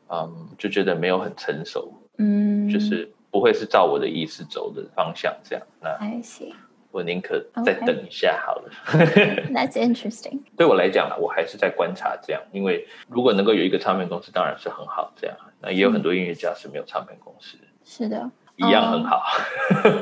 [0.09, 5.65] 嗯，就觉得没有很成熟，嗯，就是不会是照我的意思走的方向这样。
[5.79, 6.51] 那 I see.
[6.91, 8.69] 我宁可再等一下好了。
[8.87, 9.47] Okay.
[9.55, 10.39] That's interesting.
[10.57, 15.13] 对我来讲呢，我还是在观察这样，因为如果能够有一个唱片公司，当然是很好。
[15.15, 17.57] 这样，那也有很多音乐家是没有唱片公司。
[17.85, 19.21] 是的，一样很好。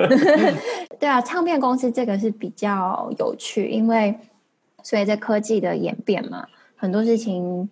[1.00, 4.18] 对啊，唱片公司这个是比较有趣，因为
[4.84, 7.70] 随着科技的演变嘛，很多事情。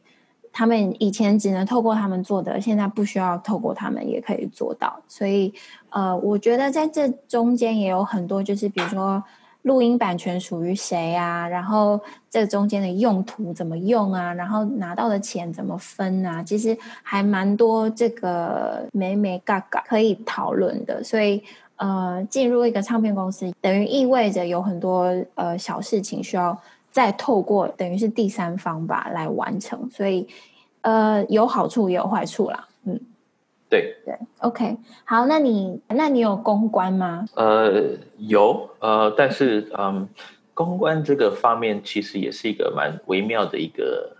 [0.51, 4.99] 他们以前只能透过他们做的，现在不需要透过他们也可以做到。
[5.07, 5.53] 所以，
[5.91, 9.23] 呃，我觉得在这中间也有很多，就是比如说
[9.63, 21.03] 录音版权属于谁啊，然后这中间的用途怎么用啊，然后拿到的钱怎么分啊，其实还蛮多这个眉眉嘎嘎可以讨论的。
[21.03, 21.43] 所以，
[21.75, 26.57] 呃，进入一个唱片公司，等于意味着有很多呃小事情需要。
[26.91, 30.27] 再透过等于是第三方吧来完成，所以
[30.81, 32.99] 呃有好处也有坏处啦，嗯，
[33.69, 37.25] 对对，OK，好，那你那你有公关吗？
[37.35, 40.07] 呃有呃，但是嗯，
[40.53, 44.15] 公关这个方面其实也是一个蛮微妙的一个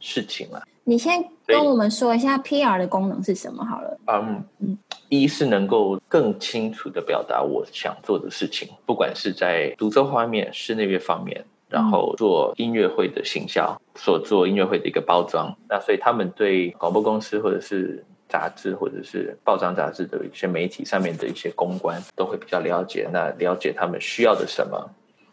[0.00, 0.62] 事情啦。
[0.84, 3.98] 你先跟我们说一下 PR 的功能是什么好了。
[4.06, 11.44] 嗯嗯，一是能够更清楚的表达我想做的事情，不管是在独奏方面、室内乐方面。
[11.70, 15.52] 然后做音乐会的行销，所做音乐会的一个包装。
[15.68, 23.08] 那所以他们对广播公司或者是杂志或者是报章杂志的一些媒体上面的一些公关都会比较了解。
[23.12, 24.90] 那了解他们需要的什么？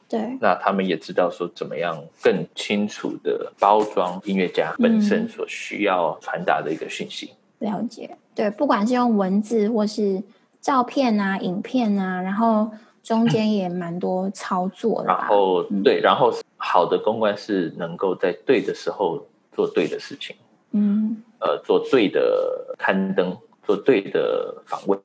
[0.08, 0.38] 对。
[0.40, 7.34] 那他们也知道说怎么样更清楚的包装音乐家本身所需要传达的一个讯息。
[7.60, 7.72] 嗯。
[7.72, 8.16] 了解。
[8.36, 10.22] 对，不管是用文字或是
[10.62, 12.70] 照片啊、影片啊，然后。
[13.04, 20.36] 中间也蛮多操作的，然后对，然后好的公关是能够在对的时候做对的事情，
[20.72, 25.00] 嗯，呃，做对的刊登，做对的访问，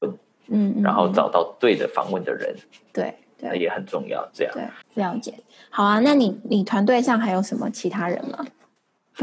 [0.48, 2.54] 嗯，然后找到对的访问的人，
[2.92, 4.28] 对，对，那也很重要。
[4.32, 5.34] 这样，对，了解。
[5.70, 8.46] 好啊，那你你团队上还有什么其他人吗？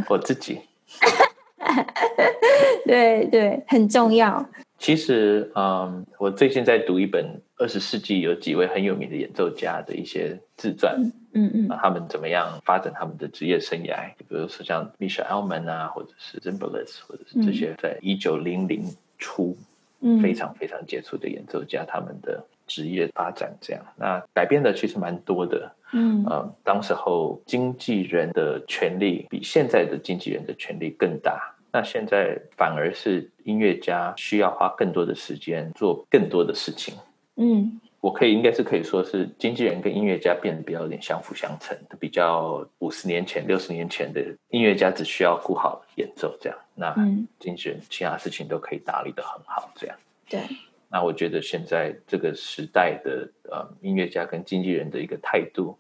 [0.10, 0.60] 我自己，
[2.86, 4.46] 对对，很重要。
[4.80, 11.68] 其实，嗯，我最近在读一本二十世纪有几位很有名的演奏家的一些自传，嗯嗯，嗯。
[11.70, 14.10] 啊，他们怎么样发展他们的职业生涯？
[14.18, 18.86] 比如说像 Mischa Elman 啊，或者是 Zimbalist，或者是这些在一九零零
[19.18, 19.58] 初，
[20.02, 31.50] 嗯，非常非常杰出的演奏家，他们的职业发展这样，那改变的其实蛮多的，嗯，呃，当时候经纪人的权力比现在的经纪人的权力更大。
[31.76, 36.94] 那现在反而是音乐家需要花更多的时间做更多的事情。
[37.38, 46.94] 嗯，我可以应该是可以说是经纪人跟音乐家变得比较有点相辅相成，比较五十年前、六十年前的音乐家只需要顾好演奏这样，那
[47.40, 49.96] 经纪人其他事情都可以打理得很好这样。
[50.28, 50.42] 对。
[50.90, 55.80] 那我觉得现在这个时代的呃音乐家跟经纪人的一个态度，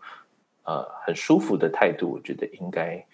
[0.63, 3.05] 呃，很舒服的态度，我觉得应该。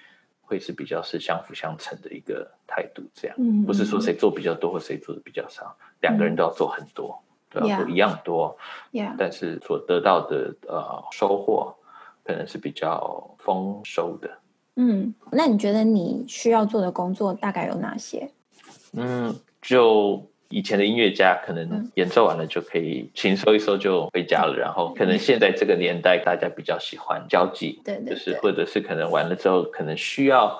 [0.41, 8.57] 会是比较是相辅相成的一个态度，这样，嗯、不是说谁做比较多或谁做的比较少，嗯、两个人都要做很多，都要做一样多
[8.91, 9.15] ，Yeah.
[9.17, 11.75] 但是所得到的呃收获
[12.23, 14.29] 可能是比较丰收的。
[14.75, 18.31] 嗯，那你觉得你需要做的工作大概有哪些？
[18.93, 20.23] 嗯，就。
[20.51, 30.59] 以前的音乐家可能演奏完了就可以琴收一收就回家了，然后可能现在这个年代大家比较喜欢交际，对，就是或者是可能完了之后可能需要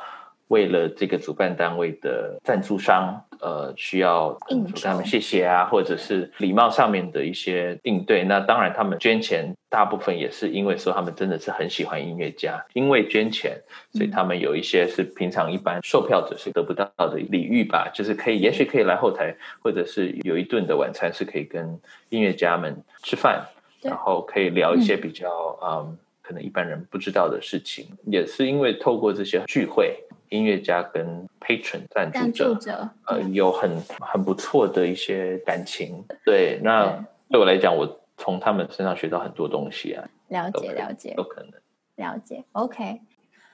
[0.50, 8.24] 为了这个主办单位的赞助商，呃，需要跟他们谢谢啊，或者是礼貌上面的一些应对。
[8.24, 13.62] 那当然，他们捐钱大部分也是因为说他们真的是很喜欢音乐家，因为捐钱，
[13.94, 21.80] 所以他们有一些是平常一般售票者是得不到的礼遇吧，就是可以，也许可以来后台，或者是有一顿的晚餐是可以跟
[22.10, 23.46] 音乐家们吃饭，
[23.84, 25.30] 然后可以聊一些比较
[25.64, 29.96] 嗯，可能一般人不知道的事情，也是因为透过这些聚会。
[30.30, 36.04] 音乐家跟 patron 赞助者，助者呃，有很很不错的一些感情。
[36.24, 40.08] 对，那对我来讲，我从他们身上学到很多东西啊。
[40.28, 41.52] 了解，了解，有可能。
[41.96, 43.02] 了解，OK，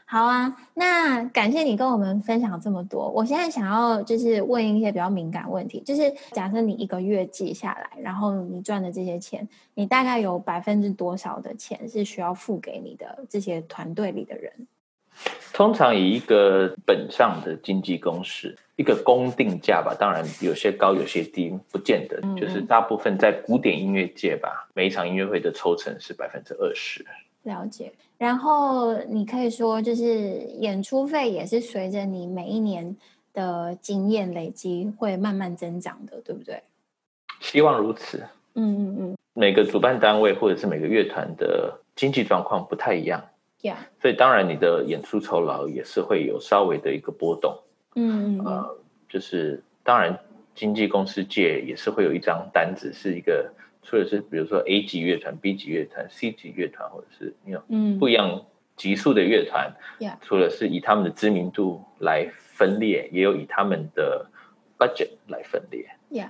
[0.06, 0.56] 好啊。
[0.74, 3.10] 那感谢你跟我们分享这么多。
[3.10, 14.52] 我现在想要就是问一些比较敏感问题，就是假设你一个月记下来，然后你赚的这些钱，你大概有百分之多少的钱是需要付给你的这些团队里的人？
[15.53, 22.22] 通常以一个本上的经济公式，一个公定价吧，当然有些高，有些低，不见得。
[22.39, 27.05] 就是大部分在古典音乐界吧，每一场音乐会的抽成是百分之二十。
[27.43, 27.93] 了解。
[28.18, 30.03] 然后你可以说，就是
[30.59, 32.95] 演出费也是随着你每一年
[33.34, 36.61] 的经验累积会慢慢增长的，对不对？
[37.39, 38.26] 希望如此。
[38.55, 39.18] 嗯嗯嗯。
[39.34, 43.24] 每个主办单位或者是每个乐团的经济状况不太一样。
[43.66, 43.78] Yeah.
[43.99, 47.57] 所以当然你的演出酬劳也是会有稍微的一个波动，
[47.95, 48.78] 嗯嗯呃，
[49.09, 50.20] 就是当然
[50.53, 53.51] 经纪公司界也是会有一张单子，是一个，
[53.82, 58.45] 除了是比如说 A 级乐团、B 级乐团、C 级乐团，或者是你有嗯不一样
[58.76, 60.18] 级数的乐团，Yeah.
[60.22, 64.28] 除了是以他们的知名度来分裂，也有以他们的
[64.78, 65.89] budget 来分裂。
[66.16, 66.30] Yeah,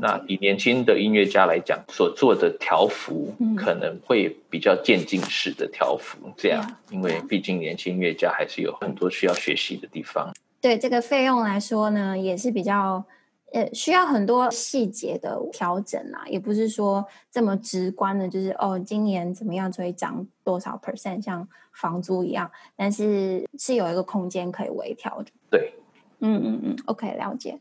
[0.00, 10.32] 那以年轻的音乐家来讲，所做的调幅可能会比较渐进式的调幅，这样，因为毕竟年轻音乐家还是有很多需要学习的地方。
[10.60, 13.04] 对这个费用来说呢，也是比较
[13.52, 25.32] 呃需要很多细节的调整啊，也不是说这么直观的，就是哦，今年怎么样就会涨多少 percent，像房租一样，但是是有一个空间可以微调的。
[25.50, 25.72] 对，
[26.20, 27.58] 嗯嗯嗯，OK，了解。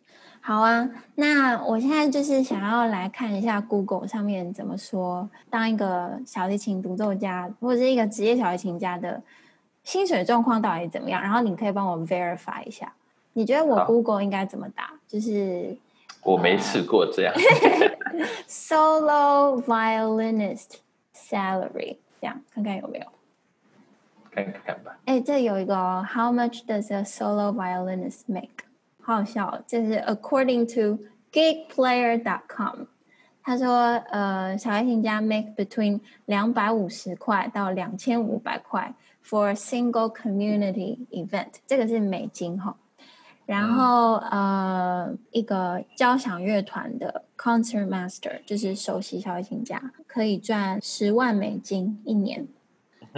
[0.47, 9.23] 好啊，那我现在就是想要来看一下 Google 上面怎么说，当一个小提琴独奏家或者是一个职业小提琴家的
[9.83, 11.19] 薪水状况到底怎么样？
[11.19, 12.93] 然后你可以帮我 verify 一下，
[13.33, 14.91] 你觉得我 Google 应该怎么打？
[15.07, 15.75] 就是
[16.21, 17.33] 我没试过这样。
[17.33, 20.75] 呃、 Solo violinist
[21.15, 23.05] salary 这样看看有没有？
[24.29, 24.95] 看看吧。
[25.05, 25.73] 哎，这有一个
[26.03, 28.63] How much does a solo violinist make？
[29.07, 30.97] 好好笑，这是 according to
[31.31, 32.85] gigplayer.com，
[33.43, 33.69] 他说，
[34.09, 42.75] 呃，小提琴家 make between 两百五十块到两千五百块 for a single community event，这个是美金哈。
[43.45, 52.47] 然后，呃，一个交响乐团的 concert master，就是首席小提琴家，可以赚十万美金一年。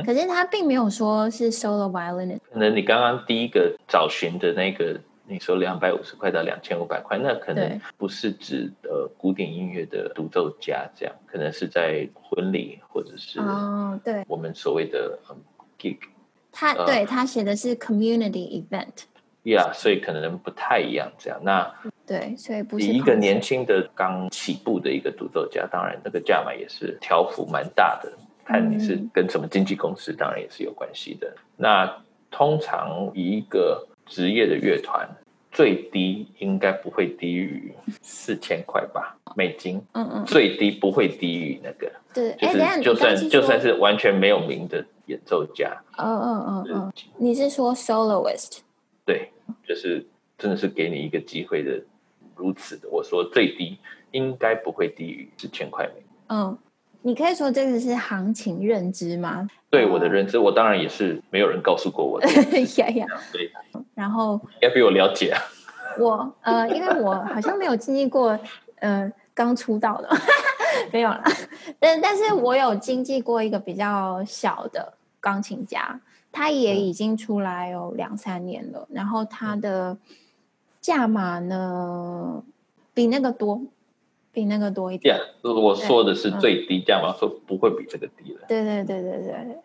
[0.05, 2.39] 可是他并没有说是 solo violinist。
[2.51, 4.99] 可能你刚刚第一个找寻的那个。
[5.29, 15.19] 你说两百五十块到两千五百块，那可能不是指呃古典音乐的独奏家这样，可能是在婚礼或者是哦，对，我们所谓的
[15.77, 15.97] gig。
[16.51, 19.03] 他对他写的是 community event。
[19.43, 21.39] Yeah，，所以可能不太一样这样。
[21.43, 21.73] 那
[22.05, 28.11] 对，所以不是一个年轻的刚起步的一个独奏家，当然那个价码也是条幅蛮大的，
[28.45, 31.35] 看你是跟什么经纪公司，当然也是有关系的。
[31.57, 32.01] 那
[32.31, 33.85] 通常一个。
[34.07, 35.07] 职业的乐团
[35.51, 39.81] 最低应该不会低于四千块吧，美金。
[39.93, 41.91] 嗯嗯，最低不会低于那个。
[42.13, 45.81] 对，就是就算就算是完全没有名的演奏家。
[45.97, 48.59] 嗯嗯嗯嗯，你是说 soloist？
[49.05, 49.31] 对，
[49.67, 50.05] 就是
[50.37, 51.81] 真的是给你一个机会的，
[52.35, 52.89] 如此的。
[52.89, 53.77] 我说最低
[54.11, 56.09] 应该不会低于四千块美金。
[56.29, 56.57] 嗯。
[57.07, 59.47] 你可以说这个是行情认知吗？
[59.69, 62.27] 对我的认知，我当然也是没有人告诉过我的。
[62.75, 63.49] 呀呀，对。
[63.95, 65.41] 然后应该比我了解啊。
[65.97, 68.37] 我呃，因为我好像没有经历过
[68.79, 70.09] 呃刚出道的，
[70.91, 71.23] 没有了。
[71.79, 74.91] 但但是我有经历过一个比较小的
[75.21, 79.97] 钢琴家，他也已经出来有两三年了，然后他的
[80.81, 82.43] 价码呢
[82.93, 83.61] 比那个多。
[84.37, 85.17] 比那个多一点。
[85.41, 88.41] Yeah, 我说的是最低价嘛，说不会比这个低了。
[88.47, 89.57] 对对对对对，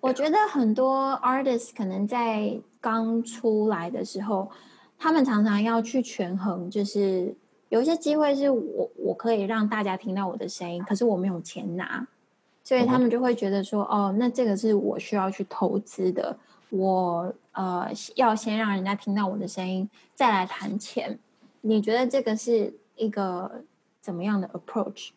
[0.00, 4.50] 我觉得很多 artist 可能在刚出来的时候，
[4.98, 7.34] 他们常常要去权衡，就是
[7.70, 12.06] 有一些机会是我我可以让大家听到我的声音，可是我没有钱拿，
[12.62, 16.36] 所以他们就会觉得说，哦，那这个是我需要去投资的，
[16.68, 21.18] 我呃要先让人家听到我的声音，再来谈钱。
[21.62, 23.62] 你觉得这个是一个
[24.02, 25.10] 怎么样的 approach？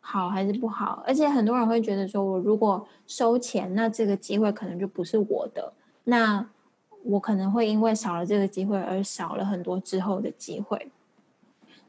[0.00, 1.04] 好还是不好？
[1.06, 5.74] 而且很多人会觉得说，我如果收钱，那这个机会可能就不是我的，
[6.04, 6.48] 那
[7.04, 10.88] 我可能会因为少了这个机会而少了很多之后的机会。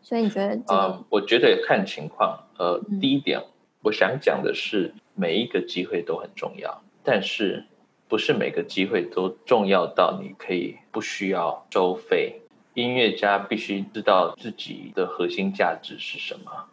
[0.02, 0.76] 所以你觉得、这个？
[0.76, 2.38] 呃，我觉得看情况。
[2.58, 3.42] 呃，嗯、第一点，
[3.84, 7.66] 我想讲的是，每一个机会都很重要，但是
[8.10, 12.42] 不是每个机会都重要到你可以不需要收费。
[12.74, 16.70] 音乐家必须知道自己的核心价值是什么。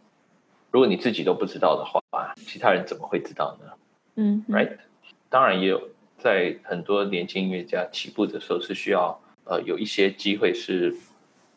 [0.71, 3.73] 如果你自己都不知道的话，其他人怎么会知道呢？
[4.15, 4.79] 嗯，right。
[5.29, 10.95] 当然也有在很多年轻音乐家起步的时候是需要呃有一些机会是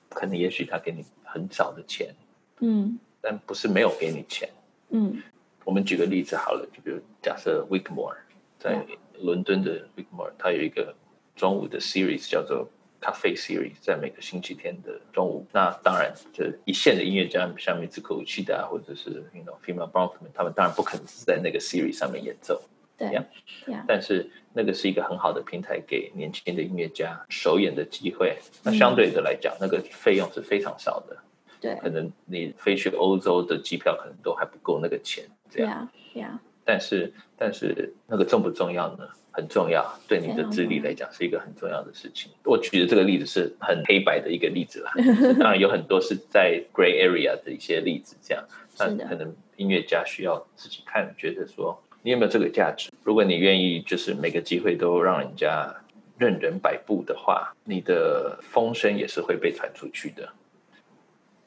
[0.09, 2.15] 可能也许他给你很少的钱，
[2.61, 4.49] 嗯，但不是没有给你钱，
[4.89, 5.21] 嗯。
[5.63, 8.17] 我们举个例子好了，就比如假设 Wigmore
[8.57, 8.83] 在
[9.19, 10.95] 伦敦的 Wigmore，他有一个
[11.35, 12.67] 中午的 series 叫做。
[13.01, 22.61] 咖啡 series 在每个星期天的中午，那当然，就一线的音乐家，像 Mitsuko Uchida 啊，或者是 you know Female Bronfman 他们当然不可能是在那个 series 上面演奏，
[22.95, 23.25] 对呀
[23.65, 23.83] ，yeah?
[23.87, 28.37] 但是那个是一个很好的平台，给年轻的音乐家首演的机会。
[28.63, 31.17] 那相对的来讲，嗯、那个费用是非常少的，
[31.59, 36.37] 对，可能你飞去欧洲的机票可能都还不够那个钱，这样，yeah, yeah.
[36.63, 39.07] 但是，但是那个重不重要呢？
[39.33, 42.29] 很重要，对你的智力来讲是一个很重要的事情。
[42.43, 44.91] 我举的这个例子是很黑白的一个例子啦，
[45.39, 48.43] 当然有很多是在 gray area 的一些例子，这样，
[48.77, 52.91] 那可能音乐家需要自己看，觉得说你有没有这个价值。
[53.03, 55.73] 如果你愿意，就是每个机会都让人家
[56.17, 60.27] 任人摆布的话，你的风声也是会被传出去的。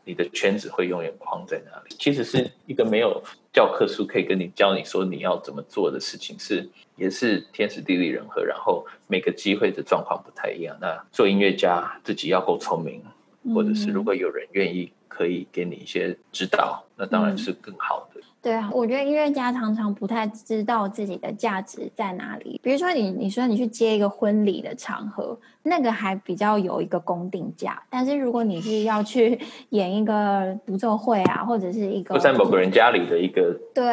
[0.04, 10.76] 你的圈子会永远框在那里，其实是一个没有教科书可以跟你教你说你要怎么做的事情，是也是天时地利人和，然后每个机会的状况不太一样。
[10.80, 13.02] 那做音乐家自己要够聪明，
[13.54, 18.20] 或者是如果有人愿意可以给你一些指导，那当然是更好的。
[18.44, 22.60] 对啊，我觉得音乐家常常不太知道自己的价值在哪里。
[22.62, 27.82] 比如说你，你说你去接一个婚礼的场合，那个还比较有一个公定价。
[27.88, 29.40] 但是如果你是要去
[29.70, 33.84] 演一个独奏会啊，或者是一个在某个人家里的一个 对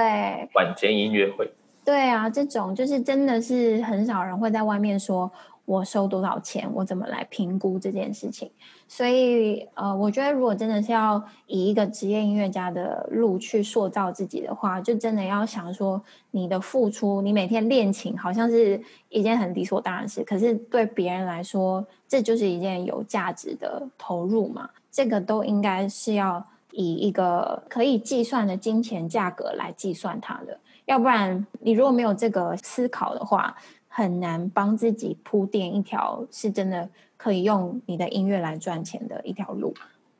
[0.53, 1.49] 晚间音乐会，
[1.85, 5.31] 对啊，这种就是真的是很少人会在外面说。
[5.71, 6.69] 我收多少钱？
[6.73, 8.51] 我怎么来评估这件事情？
[8.89, 16.01] 所以，呃，我觉得如果真的是要以一个职业音乐家的路去塑造自己的话，就真的要想说，
[16.31, 24.69] 你的付出，你每天练琴好像是一件很理所当然的事，可是对别人来说，这就是一件有价值的投入嘛。
[24.91, 33.55] 这个都应该是要以一个可以计算的金钱价格来计算它的，要不然你如果没有这个思考的话。
[33.93, 39.73] 很难帮自己铺垫一条是真的可以用你的音乐来赚钱的一条路。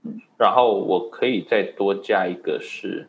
[0.03, 3.07] 嗯，然后我可以再多加一个是，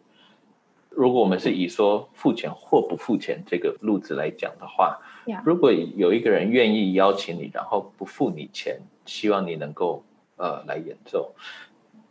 [0.89, 5.43] 如果我们是以说付钱或不付钱这个路子来讲的话，Yeah.
[5.45, 10.05] 如果有一个人愿意邀请你，然后不付你钱，希望你能够
[10.37, 11.35] 呃来演奏，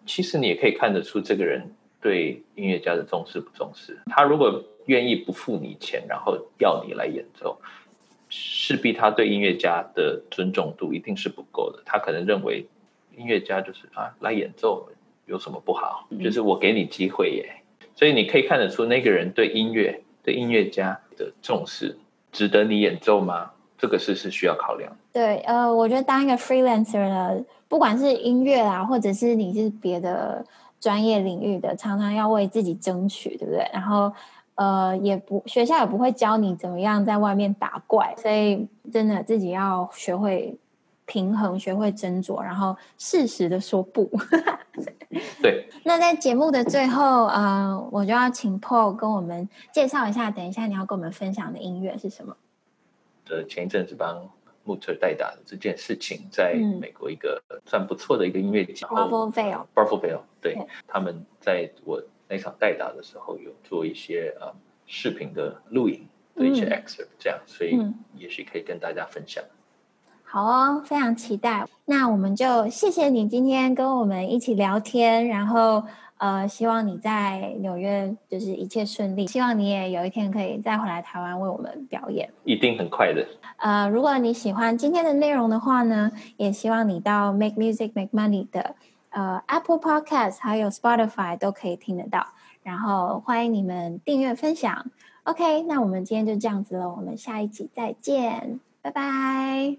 [0.05, 3.97] 其实你也可以看得出这个人对音乐家的重视不重视。
[4.07, 7.57] 他如果愿意不付你钱，然后要你来演奏。
[8.33, 12.65] 势必他对音乐家的尊重度一定是不够的，他可能认为
[13.17, 14.87] 音乐家就是啊来演奏
[15.25, 16.07] 有什么不好？
[16.09, 17.61] 嗯、就是我给你机会耶，
[17.93, 21.97] 所以你可以看得出那个人对音乐、对音乐家的重视，
[22.31, 23.51] 值得你演奏吗？
[23.77, 24.95] 这个事是需要考量。
[25.11, 30.45] 对，呃，我觉得当一个 freelancer 呢，不管是音乐啊，或者是你是别的
[30.79, 33.69] 专业领域的，常常要为自己争取，对不对？
[33.73, 34.13] 然后。
[34.55, 40.55] 呃，也不学校也不会教你怎么样在外面打怪，所以真的自己要学会
[41.05, 44.09] 平衡，学会斟酌，然后适时的说不。
[45.41, 45.67] 对。
[45.83, 52.35] 那在节目的最后，呃，我就要请 Paul 跟我们介绍一下，等一下你要跟我们分享的音乐是什么？
[53.29, 54.29] 呃，前一阵子帮
[54.63, 61.99] 穆特代打的这件事情，在美国一个算不错的一个音乐节 Bravo Vale Bravo Vale 对，对他们在我。
[62.31, 64.47] 那场代打的时候，有做一些呃
[64.85, 67.77] 视频的录影的一些 excerpt，这样，所以
[68.15, 69.43] 也许可以跟大家分享。
[70.23, 71.67] 好哦，非常期待。
[71.83, 75.83] 那我们就谢谢你今天跟我们一起聊天，然后
[76.19, 83.27] 呃，希望你在纽约就是一切顺利，希望你也有一天可以再回来台湾为我们表演，一定很快的。
[83.57, 88.75] 呃，如果你喜欢今天的内容的话呢，也希望你到 Make Music Make Money 的。
[89.11, 92.27] 呃，Apple Podcast 还有 Spotify 都可以听得到，
[92.63, 94.87] 然后欢迎你们订阅分享。
[95.23, 98.59] OK，那我们今天就这样子了，我们下一集再见。
[98.81, 99.77] 拜拜。